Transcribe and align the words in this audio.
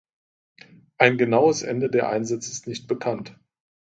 Ein 0.97 1.19
genaues 1.19 1.61
Ende 1.61 1.87
der 1.87 2.09
Einsätze 2.09 2.49
ist 2.51 2.65
nicht 2.65 2.87
bekannt. 2.87 3.39